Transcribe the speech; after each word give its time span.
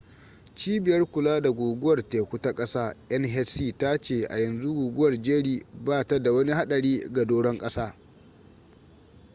cibiyar 0.55 1.05
kula 1.11 1.41
da 1.41 1.49
guguwar 1.51 2.09
teku 2.09 2.37
ta 2.39 2.53
kasa 2.53 2.93
nhc 3.19 3.77
ta 3.77 3.97
ce 3.97 4.25
a 4.29 4.37
yanzu 4.39 4.73
guguwar 4.73 5.21
jerry 5.21 5.65
ba 5.85 6.03
ta 6.03 6.19
da 6.19 6.31
wani 6.31 6.51
hadari 6.53 7.07
ga 7.13 7.25
doron 7.25 7.57
kasa 7.57 7.95